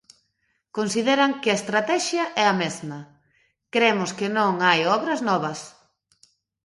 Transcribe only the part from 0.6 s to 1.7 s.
Consideran que a